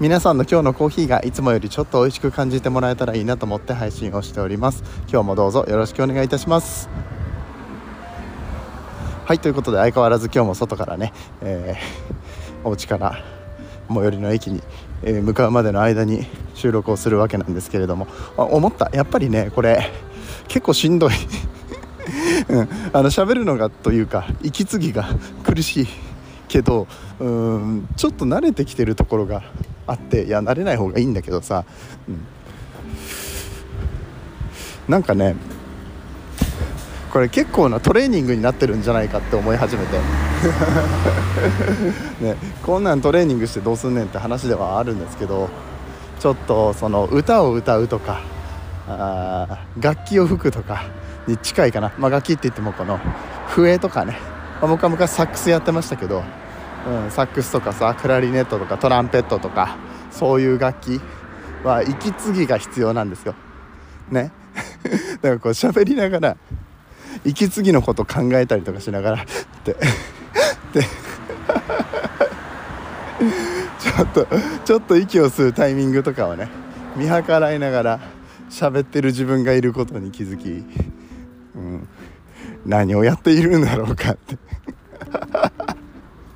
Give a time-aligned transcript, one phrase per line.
[0.00, 4.82] 皆さんの今日のコーヒーがいつもよりちょっと美味しく感じてもらえたらいいなと思って配信をしております。
[5.08, 6.88] 今日もどうぞよろしくお願いいたします。
[9.24, 11.12] はいということで相変わらず今日も外からね、
[11.42, 13.22] えー、 お家から
[13.88, 14.64] 最寄りの駅に、
[15.04, 18.90] えー、向かうまでの間に収録をするわけなんですけれども思った。
[18.92, 19.92] やっぱりねこれ
[20.48, 21.12] 結構しんどい。
[22.50, 25.06] うん、あの喋るのがというか息継ぎが
[25.44, 25.88] 苦しい
[26.48, 26.88] けど
[27.20, 29.44] うんちょっと慣れてきてるところが
[29.86, 31.64] あっていや慣れない方がいいんだけどさ、
[32.08, 32.20] うん、
[34.88, 35.36] なんかね
[37.12, 39.98] これ結構なトレーニングになってるんじゃないかって思い始めて。
[42.20, 45.48] ね、こんなんトレーニングしてどうすんねんって話ではあるんですけど
[46.20, 48.20] ちょっとその歌を歌うとか
[48.88, 50.84] あ楽器を吹くとか
[51.26, 52.98] に近いかな、まあ、楽器って言ってもこの
[53.48, 54.18] 笛とかね、
[54.60, 56.22] まあ、僕は昔サックスやってましたけど
[56.86, 59.76] うん、サックスとかさクラリネットとかトランペットとか
[60.10, 61.00] そういう楽器
[61.64, 63.34] は息継ぎが必要なんですよ。
[64.10, 64.32] ね。
[65.22, 66.36] だからこう喋りながら
[67.24, 69.26] 息継ぎのこと考えたりとかしながらっ
[69.64, 70.82] てで
[73.78, 74.26] ちょっと
[74.64, 76.48] ちょっと息を吸うタイミングとかをね
[76.96, 78.00] 見計らいながら
[78.50, 80.64] 喋ってる自分がいることに気づき、
[81.56, 81.88] うん、
[82.66, 84.36] 何をやっているんだろうかって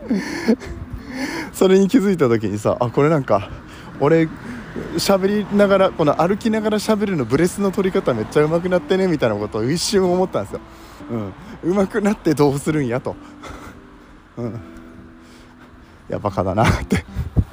[1.52, 3.50] それに気づいた時にさあこれなんか
[4.00, 4.28] 俺
[4.96, 10.60] 喋りながらこの歩きながら喋るのブレスの取り方めっちゃ上手くなってねみたいなことを一瞬思ったんですよ、
[11.64, 13.16] うん、上手くなってどうするんやと、
[14.36, 14.52] うん、い
[16.08, 17.04] やバカだなって。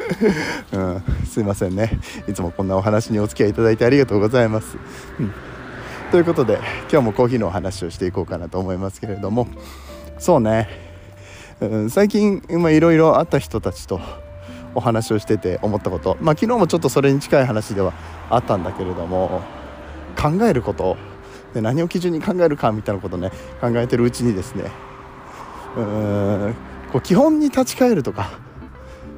[0.72, 2.00] うん、すいませんね。
[2.28, 4.78] いつもこんなお話にお付き合いいただいてありがとうございます、
[5.20, 5.32] うん、
[6.12, 6.60] ということで
[6.92, 9.48] 今日もコーヒーのお話をしていこうかなと思いますけれども。
[10.20, 10.85] そうね。
[11.90, 14.00] 最近いろいろ会った人たちと
[14.74, 17.94] お話をしてて思ったこと、まあ、昨日もちょっとそれに近い話では
[18.30, 19.42] あったんだけれども
[20.20, 20.98] 考えること。
[21.54, 24.66] で何を基準に考えるかみたいなことね考えてるうちにですね
[25.78, 26.54] うーん
[26.92, 28.38] こう基本に立ち返るとか、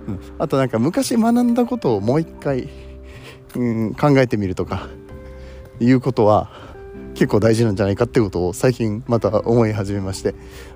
[0.07, 2.69] うん、あとなんか昔学んだことをもう一回、
[3.55, 4.87] うん、考えてみるとか。
[5.79, 6.49] いうことは
[7.17, 10.35] 結構大事なんじゃないかってことを最近また思い始めまして、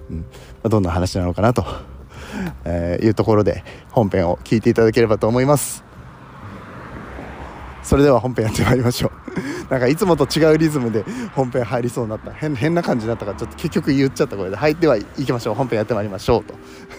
[0.10, 0.26] うんま
[0.64, 1.64] あ、どんな話なのかなと、
[2.66, 5.84] えー、いうところで本編を聞いていただければと思います。
[7.84, 9.12] それでは本編やってまいりましょ
[9.70, 9.70] う。
[9.70, 12.32] なんかいつもと違うリズムで本編入りそうになった。
[12.32, 14.56] 変変な感じになったからちょっと結局言っちゃったこれで。
[14.56, 15.54] はいでは行きましょう。
[15.54, 16.56] 本編やってまいりましょうと。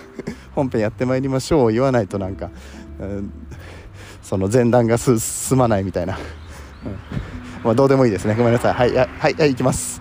[0.55, 1.73] 本編やってまいりましょう。
[1.73, 2.51] 言わないとなんか、
[3.01, 3.33] うん、
[4.23, 5.19] その前段が進
[5.59, 6.17] まないみたいな、
[6.87, 7.22] うん。
[7.65, 8.35] まあ、どうでもいいですね。
[8.35, 8.75] ごめんなさい。
[8.75, 10.01] はいはいはい行きます。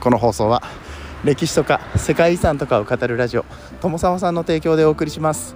[0.00, 0.62] この放送は
[1.22, 3.44] 歴史とか世界遺産とかを語るラジオ
[3.80, 5.54] 友沢さんの提供でお送りします。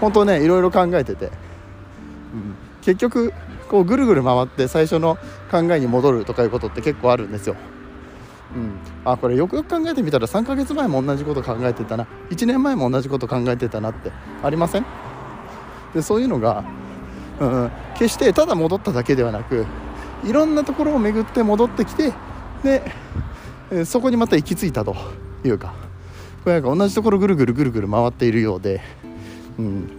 [0.00, 1.32] 本当ねいろいろ考えてて、うん、
[2.80, 3.32] 結局
[3.68, 5.18] こうぐるぐる回って最初の
[5.50, 7.54] 考えに戻るとかいうことって結構あるんですよ、
[9.04, 12.06] あこれよくよく考えてみたら3ヶ月前も同じこと考えてたな。
[12.30, 14.12] 1年前も同じこと考えてたなって。
[14.42, 14.86] ありません？
[15.94, 16.64] でそういうのが、
[17.40, 19.66] うん、決してただ戻っただけではなく
[20.24, 22.12] いろんなところを巡って戻ってきて
[22.62, 24.94] でそこにまた行き着いたと
[25.44, 25.74] いうか
[26.44, 28.80] これなんか同じところぐるぐるぐるぐる回っているようで、
[29.58, 29.90] うん。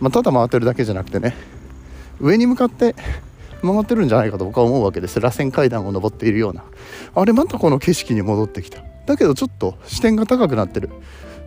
[0.00, 1.34] まあ、ただ回ってるだけじゃなくてね
[2.20, 2.96] 上に向かって
[3.62, 6.64] 回ってるんじゃないかと僕は思うわけです螺旋階段を登っているような。
[7.14, 8.82] あれまたこの景色に戻ってきた。
[9.06, 10.90] だけどちょっと視点が高くなってる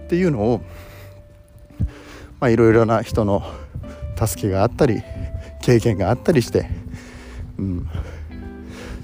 [0.06, 0.62] っていうのを
[2.40, 3.44] まあいろいろな人の
[4.16, 5.04] 助けがあったり
[5.62, 6.70] 経験があったりして、
[7.58, 7.90] うん、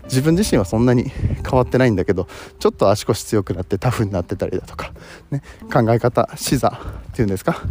[0.06, 2.28] 自分自身はそんなに変わってないんだけど
[2.60, 4.94] ちょっと足腰強くなってタフになってたりだとか、
[5.32, 5.42] ね、
[5.72, 6.72] 考え方視座っ
[7.14, 7.62] ていうんですか、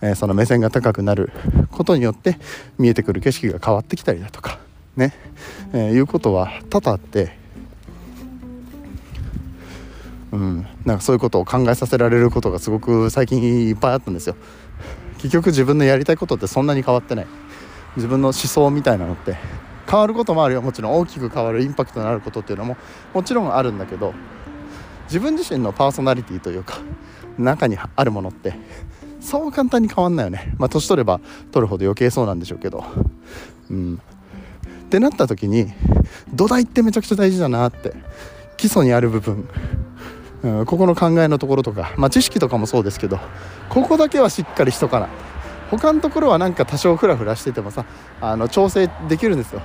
[0.00, 1.30] えー、その目線が高くなる
[1.70, 2.38] ことによって
[2.78, 4.71] 見えてくる景色が変わってきたりだとか。
[4.96, 5.14] ね、
[5.72, 7.36] えー、いうことは多々あって、
[10.32, 14.36] うん、なんかそういうことを考えさせられることがすごく最近いっぱいあったんですよ。
[15.18, 17.26] 結局自分のやりたいことってそんなに変わってない。
[17.96, 19.36] 自分の思想みたいなのって
[19.88, 20.62] 変わることもあるよ。
[20.62, 22.76] もちろん大きく変わるインパクトのあることっていうのも
[23.12, 24.14] もちろんあるんだけど
[25.04, 26.78] 自分自身のパーソナリティというか
[27.38, 28.54] 中にあるものって
[29.20, 30.54] そう簡単に変わんないよね。
[30.58, 32.84] まあ年取れば取るほど余計そうなんでしょうけど。
[33.70, 34.00] うん。
[34.92, 35.72] ってなった時に
[36.34, 37.94] 土台ってめちゃくちゃ大事だなって
[38.58, 39.48] 基礎にある部分、
[40.42, 43.18] うん、ここの考えのところとか、まあ、知識とかもそうですけど
[43.70, 45.08] ここだけはしっかりしとかな。
[45.70, 47.86] 他のところはなんか多少フラフラしててもさ
[48.20, 49.62] あの調整できるんですよ。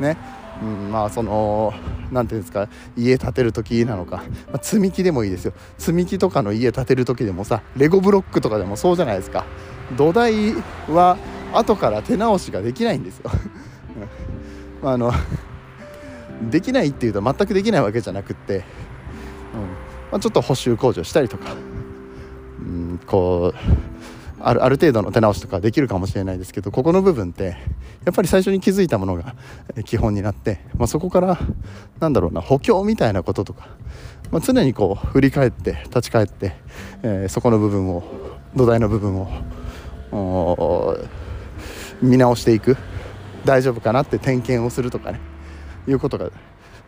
[0.00, 0.16] ね。
[0.62, 1.74] うん、まあその
[2.10, 2.66] 何ていうんですか
[2.96, 5.52] 家建てる時なのか、まあ、積み木でもいいですよ。
[5.76, 9.44] 積み木とかの家建てる時でもさレゴブロックとかでもそうじゃないですか。
[9.98, 10.54] 土台
[10.88, 11.18] は
[11.52, 13.30] 後から手直しができないんですよ。
[14.84, 15.12] まあ、あの
[16.50, 18.62] できないっていうと全くできないわけじゃなくって、うん。
[20.12, 21.54] まあ、ちょっと補修工事をしたりとか、
[22.60, 23.58] うん、こう
[24.40, 27.56] あるある程度の手直しとかできるかもしれないですけどここの部分って
[28.04, 29.34] やっぱり最初に気づいたものが
[29.86, 31.38] 基本になって、まあ、そこから
[31.98, 33.68] なんだろうな補強みたいなこととか、
[34.30, 36.56] まあ、常にこう振り返って立ち返って、
[37.02, 38.04] えー、そこの部分を
[38.54, 39.16] 土台の部分
[40.12, 40.98] を
[42.02, 42.76] 見直していく。
[43.44, 45.20] 大丈夫かなって点検をするとかね。
[45.86, 46.30] いうことが、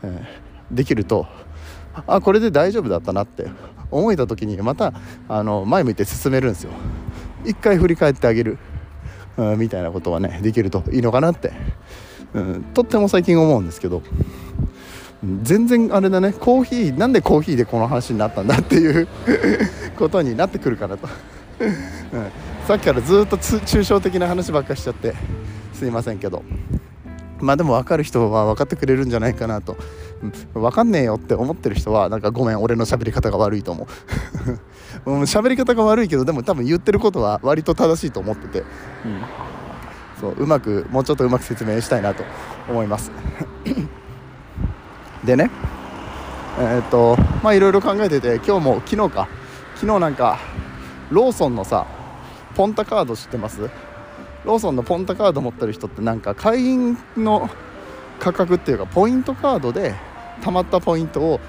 [0.03, 1.26] えー、できると
[2.06, 3.47] あこれで大丈夫だったなって
[3.91, 4.93] 思えた時にまた
[5.29, 6.70] あの前向いて進めるんですよ。
[7.44, 8.58] 一回振り返ってあげる、
[9.37, 11.53] うん、みたいなことはねできるといいのかなって、
[12.35, 14.02] うん、とっても最近思うんですけど。
[15.43, 16.32] 全然あれだね。
[16.32, 19.09] コーヒーなんでコーヒーでこの話になったんだっていう
[19.99, 21.09] ことになってくるかなと、
[21.59, 21.73] うん、
[22.69, 25.14] さっきからずっと抽象的な話ばっかしちゃって。
[25.76, 26.43] すいませんけど。
[27.40, 29.76] まあでも分かる人は分かってくれるんじゃないかなと、
[30.55, 33.87] うん、分かんねえよって思ってる人はなんかごめん俺の喋り方が悪いと思
[35.05, 35.11] う。
[35.11, 38.67] も う喋り方が悪いけどでも多分言ってることは割と正しいと思ってて、うん、
[40.19, 42.25] そううまくもうちょっとうまく説明したいなと
[42.70, 43.11] 思います。
[45.25, 45.50] でね
[46.58, 49.28] えー、っとまあいろいろ考えてて今日も昨日か。
[49.75, 50.38] 昨日なんか
[51.11, 51.84] ローソンのさ
[52.55, 53.69] ポンタカード知ってます？
[54.47, 57.51] ローソンのポンタカード持ってる人ってなんか会員の
[58.21, 59.95] 価格っていうかポイントカードで
[60.41, 61.41] たまったポイントを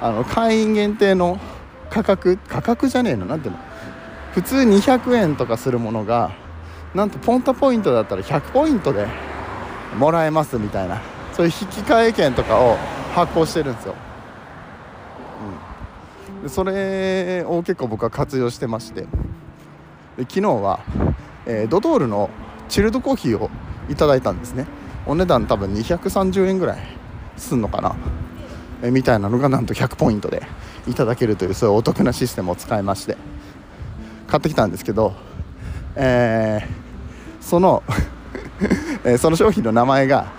[0.00, 1.40] あの会員限定の
[1.90, 3.60] 価格価格じゃねえの何ていうの？
[4.34, 6.30] 普通200円とかするものが
[6.94, 9.06] なんとポンタポイントだったら100ポイントで
[9.96, 11.00] もらえますみたいな
[11.32, 12.76] そういう引き換え券とかを
[13.14, 13.94] 発行してるんですよ、
[16.36, 19.06] うん、でそれを結構僕は活用してまして。
[20.16, 20.80] で昨日は
[21.48, 22.30] えー、ドトールの
[22.68, 23.50] チルドコーヒーを
[23.88, 24.66] いただいたんですね。
[25.06, 26.78] お値段多分230円ぐらい
[27.36, 27.96] すんのかな、
[28.82, 30.42] えー、みたいなのがなんと100ポイントで
[30.86, 33.16] いただけるというそういうお得なシステムを使いまして。
[34.28, 35.14] 買ってきたんですけど、
[35.96, 37.82] えー、その
[39.04, 40.30] えその商品の名前が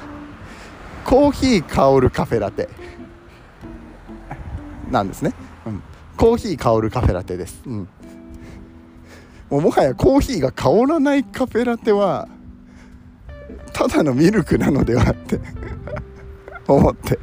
[1.04, 2.70] コーヒー香るカフェラテ
[4.92, 5.34] なんですね、
[5.66, 5.84] うん、
[6.18, 7.88] コーヒー香るカフェラテです、うん。
[9.50, 12.28] もうもはやコーヒーが香らないカフェラテは
[13.74, 15.40] ただのミルクなのではって。
[16.68, 17.18] 思って。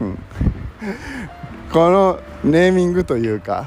[0.00, 0.18] うん、
[1.72, 3.66] このネーミングというか。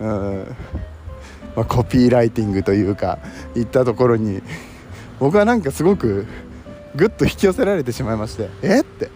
[0.00, 0.56] うん、
[1.56, 3.18] まあ、コピーライティングというか
[3.54, 4.42] いったところに。
[5.18, 6.26] 僕はなんかすごく
[6.94, 8.48] ぐっと引き寄せられてしまいまして。
[8.62, 9.10] えって。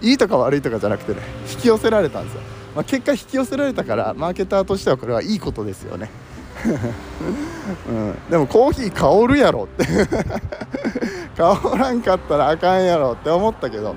[0.00, 1.20] いいとか悪いとかじゃなくてね
[1.50, 2.40] 引き寄せられたんですよ。
[2.74, 6.10] まあ、結果引き寄せられたからマーケターとしてはこれはいいことですよね、
[7.88, 9.86] うん、でもコーヒー香るやろって。
[11.36, 13.94] 香らんかったらあかんやろって思ったけど。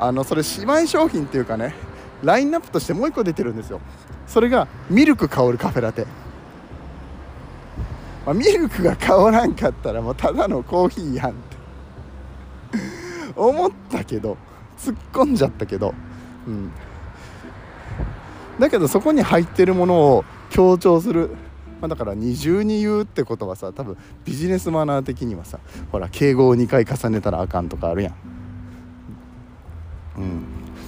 [0.00, 1.74] あのそれ姉妹商品っていうかね
[2.22, 3.80] ラインナップとしてもう一個出てるんですよ。
[4.28, 6.06] それがミルク香るカフェラテ、
[8.24, 11.56] まあ、ミルクが香らんかったらもうただのコーヒーやんって。
[13.34, 14.36] 思ったけど
[14.78, 15.94] 突っ込んじゃったけど。
[16.46, 16.70] うん。
[18.58, 21.30] だけどそこに入ってるものを強調する、
[21.80, 25.60] まあ、だから二重に言うってことはさ多分ビジネスマナー的にはさ
[25.92, 28.14] ほら敬語を2回重ねたらあかんとかあるやん、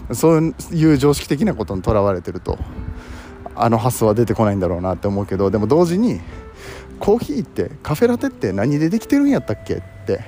[0.09, 2.59] うん、そういう常識的なことにとらわれてると
[3.55, 6.21] あの発想は出てこないんだろうなって思うけどでも同時に
[6.99, 10.21] コーヒーってカフェラテって何でできてるんやったっけって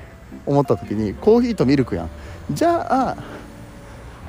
[0.47, 2.11] 思った時にコーヒーとミルクやん。
[2.51, 3.17] じゃあ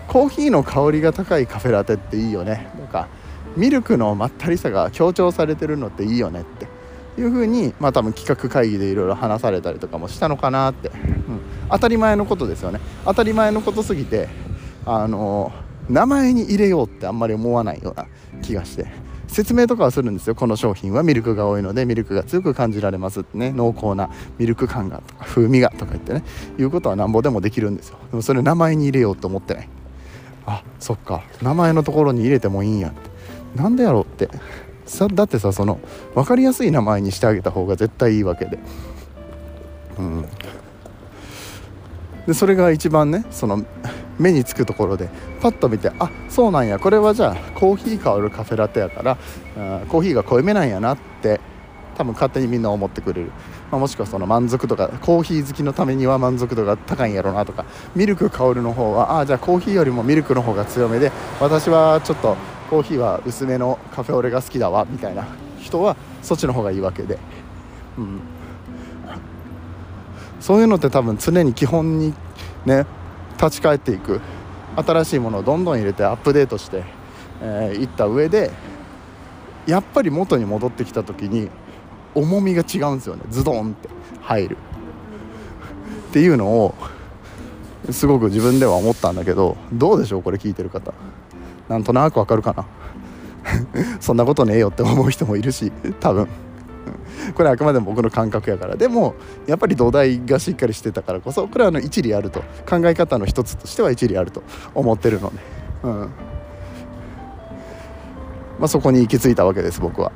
[0.08, 2.68] コーヒーの香りが高いカフェラテっていいよね。
[2.80, 3.08] とか
[3.56, 6.68] ミルクのまったりさが強調されてるのっていいよねって。
[7.16, 12.80] いう風にまあ多分企画会議でいろいろ話されたりとかもしたのかなって、うん、当たり前のことですよね。
[13.06, 14.30] 当たり前のことすぎて
[14.86, 15.52] あの
[15.90, 18.08] 名前に入れようってあんまり思わないような
[18.42, 18.88] 気がして。
[19.28, 20.36] 説明とかはするんですよ。
[20.36, 23.52] この商品はミルクが多いのでミルクが強く感じられますってね。
[23.52, 26.24] 濃厚なミルク感がとか風味がとか言ってね。
[26.60, 27.98] いうことはなんぼでもできるんですよ。
[28.12, 29.70] でもそれ名前に入れようと思ってない。
[30.46, 31.24] あそっか。
[31.42, 32.90] 名前のところに入れてもいいんや。
[32.90, 33.10] って
[33.56, 34.30] なんでやろうって。
[34.86, 35.80] さだってさその
[36.14, 38.60] 分かりやすい名前にしてあげた方が絶対いいわけで。
[39.98, 40.26] うん。
[42.28, 43.64] でそれが一番ねその
[44.20, 45.10] 目につくところで
[45.42, 46.80] パッと見てあそうなんや。
[46.80, 49.18] これはじゃあコーヒー香るカフェラテやから
[49.58, 51.40] あコーヒーが濃いめなんやなって
[51.98, 53.32] 多分勝手にみんな思ってくれる、
[53.72, 62.36] まあ、もしくはその満足度がコーヒー好きのためには満足度が高いんやろうなとかミルク香るの方はああじゃあコーヒーよりもミルクの方が強めで私はちょっと
[62.70, 65.28] コーヒーは薄めのカフェオレが好きだわみたいな
[65.60, 67.20] 人はそっちの方がいいわけで、
[67.98, 68.22] うん、
[70.40, 72.14] そういうのって多分常に基本に
[72.66, 72.86] ね
[73.38, 74.22] 立ち返っていく。
[74.76, 76.82] 新しいものをどんどん入れてアップデートしてい、
[77.42, 78.52] えー、った上で
[79.68, 81.50] やっぱり元に戻ってきた時に
[82.16, 83.24] 重みが違うんですよね。
[83.30, 83.90] ズドンって。
[84.22, 84.58] 入る。
[86.10, 86.76] っていうのを
[87.92, 90.94] すごく自分では思ったんだけどどうでしょうこれ聞いてる方。
[91.70, 92.66] なんとなくわかるかな。
[94.00, 96.28] そんなことねえよって思う人もいるし多分。
[97.36, 98.76] これあくまでも僕の感覚やから。
[98.76, 99.16] でも
[99.48, 102.42] やっぱり土台がしっかりしてたからこそこれはあの一理あると。
[102.70, 104.44] 考え方の一つとしては一理あると
[104.74, 105.36] 思ってるので、
[105.84, 105.92] うん。
[108.60, 110.12] まあ、そこに行き着いたわけです僕は。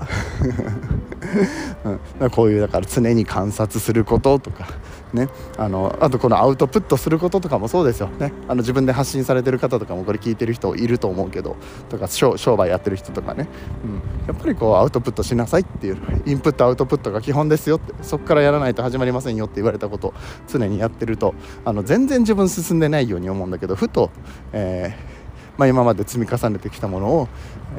[2.19, 4.67] うん、こういうだから常に観察することとか、
[5.13, 8.07] ね、あのあとこのアウトプットすることとかもそうですよ。
[8.07, 8.33] ね。
[8.47, 11.55] あの自分で発信されてる方とかもこれ聞いてる人いると思うけど
[11.89, 13.47] とか商売やってる人とかね、
[13.83, 17.93] うん、やっぱりこうアウトプットしなさいっていうインプットアウトプットが基本ですよって。
[18.01, 20.13] そこからやらないと始まりませんよって言われたこと
[20.47, 21.33] 常にやってると
[21.65, 24.11] あの全然自分進んでないように思うんだけどふと、
[24.53, 25.17] えー
[25.57, 27.27] まあ、今まで積み重ねてきたものを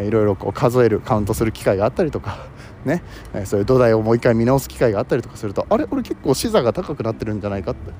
[0.00, 2.47] いろいろ数えるカウントする機会があったりとか
[2.88, 3.02] ね、
[3.35, 7.92] えそういう土台をもう一回見直す機会があったりとかするとあれ俺結構視座が高くなってるんじゃないかって。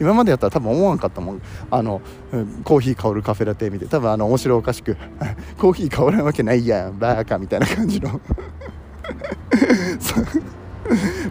[0.00, 1.42] 今までやったら多分思わんかったもん。
[1.70, 2.00] あの、
[2.64, 3.86] コーヒー香るカフェラテ見て。
[3.86, 4.96] 多分あの面白おかしく
[5.56, 8.20] コーヒー香らんわけないやんバーカみたいな感じの。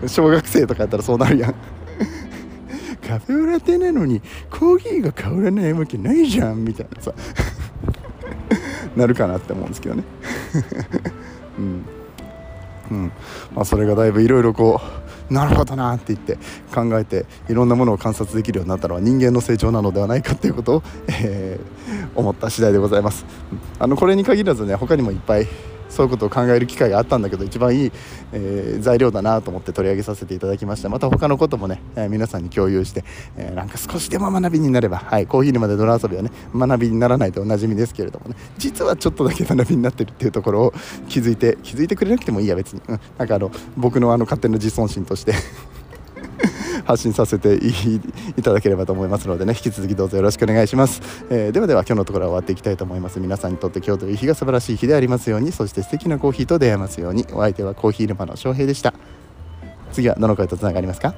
[0.08, 1.56] 小学生とかやったらそうなるやん。
[3.06, 7.14] カフェラテなのにコーヒーが香らないわけないじゃんみたいなさ。
[8.96, 10.04] なるかなって思うんですけどね。
[11.60, 11.86] うん。
[12.94, 13.12] うん
[13.56, 14.80] まあ、それがだいぶいろいろこ
[15.30, 16.38] うなるほどなって言って
[16.74, 23.26] 考えていろんなものを観察できるようになったのは人間の成長なのではないかということを、えー、思った次第でございます。
[23.80, 25.48] あのこれに限らずね他にもいっぱい
[25.90, 27.92] そういうことを考える機会があったんだけど一番いい、
[28.32, 30.90] えー、材料だなと思って取り上げさせていただきました。
[30.90, 33.04] また他のこともね、えー、皆さんに共有して、
[33.38, 38.36] えー、なんか少しでも学びになれば、はい、コーヒーにまで泥遊びはね学びにならないとおなじみですけれどもね。
[38.58, 40.74] 実はちょっとだけ学びになってるっていうところを
[41.10, 45.34] 気づいて気づいてくれなくてもいいや別に、うん、なんかあの僕のあの勝手な自尊心として
[46.86, 47.56] 発信させて
[48.38, 53.20] いただければと思いますのでね引き続きどうぞよろしくお願いします、えー、ではでは今日のところは終わっていきたいと思います。
[53.20, 57.26] 皆さんにとって今日という日が素晴らしい日でありますようにそして素敵なコーヒーと出会えますように。
[57.32, 58.94] お相手はコーヒー沼の翔平でした。
[59.92, 61.14] 次はどの声とつながりますか？